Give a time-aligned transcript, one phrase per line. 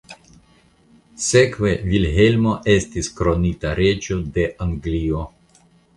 [1.25, 5.23] Sekve Vilhelmo estis kronita reĝo de Anglio.